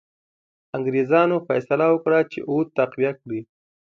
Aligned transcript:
انګرېزانو 0.77 1.37
فیصله 1.47 1.85
وکړه 1.89 2.19
چې 2.31 2.39
اود 2.49 2.67
تقویه 2.77 3.11
کړي. 3.21 3.41